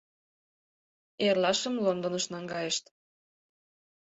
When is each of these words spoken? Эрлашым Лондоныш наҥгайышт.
Эрлашым 1.27 1.75
Лондоныш 1.85 2.25
наҥгайышт. 2.33 2.85